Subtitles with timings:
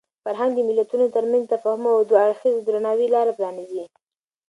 [0.23, 3.83] فرهنګ د ملتونو ترمنځ د تفاهم او دوه اړخیز درناوي لاره پرانیزي.